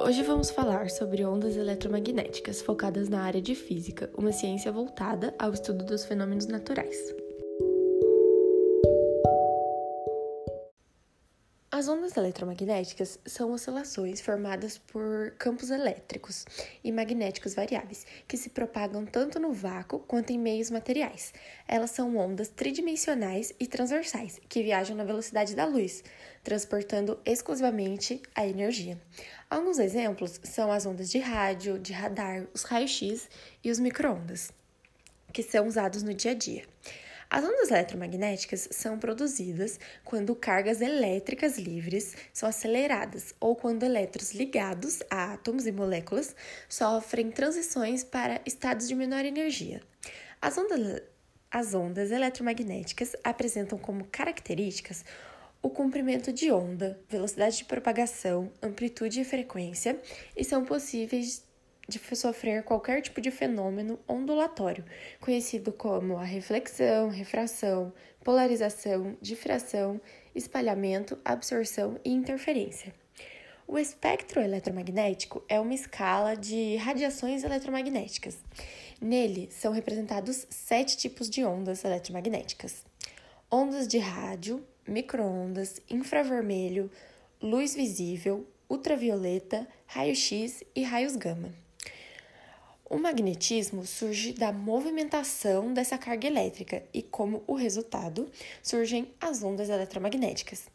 Hoje 0.00 0.22
vamos 0.22 0.48
falar 0.48 0.90
sobre 0.90 1.24
ondas 1.24 1.56
eletromagnéticas 1.56 2.62
focadas 2.62 3.08
na 3.08 3.22
área 3.22 3.42
de 3.42 3.56
física, 3.56 4.08
uma 4.16 4.30
ciência 4.30 4.70
voltada 4.70 5.34
ao 5.36 5.52
estudo 5.52 5.84
dos 5.84 6.04
fenômenos 6.04 6.46
naturais. 6.46 6.96
As 11.78 11.86
ondas 11.86 12.16
eletromagnéticas 12.16 13.20
são 13.24 13.52
oscilações 13.52 14.20
formadas 14.20 14.78
por 14.78 15.30
campos 15.38 15.70
elétricos 15.70 16.44
e 16.82 16.90
magnéticos 16.90 17.54
variáveis, 17.54 18.04
que 18.26 18.36
se 18.36 18.50
propagam 18.50 19.06
tanto 19.06 19.38
no 19.38 19.52
vácuo 19.52 20.00
quanto 20.00 20.30
em 20.32 20.38
meios 20.40 20.72
materiais. 20.72 21.32
Elas 21.68 21.92
são 21.92 22.16
ondas 22.16 22.48
tridimensionais 22.48 23.52
e 23.60 23.66
transversais, 23.68 24.40
que 24.48 24.60
viajam 24.60 24.96
na 24.96 25.04
velocidade 25.04 25.54
da 25.54 25.66
luz, 25.66 26.02
transportando 26.42 27.16
exclusivamente 27.24 28.20
a 28.34 28.44
energia. 28.44 29.00
Alguns 29.48 29.78
exemplos 29.78 30.40
são 30.42 30.72
as 30.72 30.84
ondas 30.84 31.08
de 31.08 31.20
rádio, 31.20 31.78
de 31.78 31.92
radar, 31.92 32.48
os 32.52 32.64
raios-x 32.64 33.28
e 33.62 33.70
os 33.70 33.78
microondas, 33.78 34.50
que 35.32 35.44
são 35.44 35.68
usados 35.68 36.02
no 36.02 36.12
dia 36.12 36.32
a 36.32 36.34
dia. 36.34 36.64
As 37.30 37.44
ondas 37.44 37.70
eletromagnéticas 37.70 38.68
são 38.70 38.98
produzidas 38.98 39.78
quando 40.02 40.34
cargas 40.34 40.80
elétricas 40.80 41.58
livres 41.58 42.16
são 42.32 42.48
aceleradas 42.48 43.34
ou 43.38 43.54
quando 43.54 43.82
elétrons 43.82 44.32
ligados 44.32 45.02
a 45.10 45.34
átomos 45.34 45.66
e 45.66 45.72
moléculas 45.72 46.34
sofrem 46.70 47.30
transições 47.30 48.02
para 48.02 48.40
estados 48.46 48.88
de 48.88 48.94
menor 48.94 49.26
energia. 49.26 49.82
As 50.40 50.56
ondas, 50.56 51.02
as 51.50 51.74
ondas 51.74 52.10
eletromagnéticas 52.10 53.14
apresentam 53.22 53.78
como 53.78 54.06
características 54.06 55.04
o 55.60 55.68
comprimento 55.68 56.32
de 56.32 56.50
onda, 56.50 56.98
velocidade 57.10 57.58
de 57.58 57.64
propagação, 57.64 58.50
amplitude 58.62 59.20
e 59.20 59.24
frequência 59.24 60.00
e 60.36 60.44
são 60.44 60.64
possíveis 60.64 61.44
de 61.88 61.98
sofrer 62.14 62.62
qualquer 62.62 63.00
tipo 63.00 63.18
de 63.18 63.30
fenômeno 63.30 63.98
ondulatório, 64.06 64.84
conhecido 65.20 65.72
como 65.72 66.18
a 66.18 66.24
reflexão, 66.24 67.08
refração, 67.08 67.92
polarização, 68.22 69.16
difração, 69.22 69.98
espalhamento, 70.34 71.18
absorção 71.24 71.98
e 72.04 72.12
interferência. 72.12 72.94
O 73.66 73.78
espectro 73.78 74.40
eletromagnético 74.40 75.42
é 75.48 75.58
uma 75.58 75.74
escala 75.74 76.34
de 76.34 76.76
radiações 76.76 77.42
eletromagnéticas. 77.42 78.38
Nele 79.00 79.48
são 79.50 79.72
representados 79.72 80.46
sete 80.50 80.96
tipos 80.96 81.30
de 81.30 81.44
ondas 81.44 81.84
eletromagnéticas: 81.84 82.84
ondas 83.50 83.88
de 83.88 83.98
rádio, 83.98 84.62
microondas, 84.86 85.80
infravermelho, 85.88 86.90
luz 87.40 87.74
visível, 87.74 88.46
ultravioleta, 88.68 89.66
raio-x 89.86 90.62
e 90.74 90.82
raios 90.82 91.16
gama. 91.16 91.67
O 92.90 92.96
magnetismo 92.96 93.84
surge 93.84 94.32
da 94.32 94.50
movimentação 94.50 95.74
dessa 95.74 95.98
carga 95.98 96.26
elétrica 96.26 96.82
e, 96.92 97.02
como 97.02 97.44
o 97.46 97.54
resultado, 97.54 98.30
surgem 98.62 99.12
as 99.20 99.42
ondas 99.42 99.68
eletromagnéticas. 99.68 100.68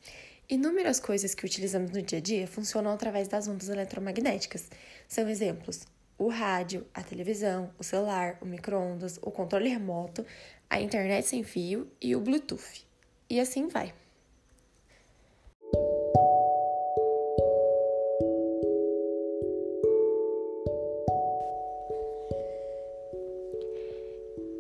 Inúmeras 0.48 1.00
coisas 1.00 1.34
que 1.34 1.44
utilizamos 1.44 1.90
no 1.90 2.04
dia 2.04 2.20
a 2.20 2.22
dia 2.22 2.46
funcionam 2.46 2.92
através 2.92 3.28
das 3.28 3.48
ondas 3.48 3.68
eletromagnéticas. 3.68 4.70
São 5.08 5.28
exemplos: 5.28 5.88
o 6.16 6.28
rádio, 6.28 6.86
a 6.94 7.02
televisão, 7.02 7.74
o 7.80 7.84
celular, 7.84 8.38
o 8.42 8.46
micro-ondas, 8.46 9.18
o 9.20 9.32
controle 9.32 9.70
remoto, 9.70 10.24
a 10.70 10.80
internet 10.80 11.26
sem 11.26 11.44
fio 11.44 11.88
e 12.00 12.16
o 12.16 12.22
Bluetooth. 12.22 12.86
E 13.28 13.40
assim 13.40 13.68
vai. 13.68 13.92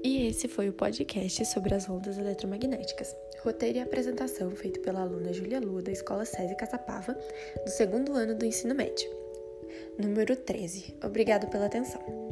E 0.03 0.27
esse 0.27 0.49
foi 0.49 0.67
o 0.67 0.73
podcast 0.73 1.45
sobre 1.45 1.73
as 1.73 1.89
ondas 1.89 2.17
eletromagnéticas. 2.17 3.15
Roteiro 3.41 3.77
e 3.77 3.81
apresentação 3.81 4.51
feito 4.51 4.81
pela 4.81 5.01
aluna 5.01 5.31
Júlia 5.31 5.61
Lu, 5.61 5.81
da 5.81 5.93
Escola 5.93 6.25
SESI 6.25 6.57
Caçapava, 6.57 7.13
do 7.63 7.69
segundo 7.69 8.13
ano 8.13 8.35
do 8.35 8.45
ensino 8.45 8.75
médio. 8.75 9.09
Número 9.97 10.35
13. 10.35 10.97
Obrigado 11.01 11.47
pela 11.49 11.67
atenção. 11.67 12.22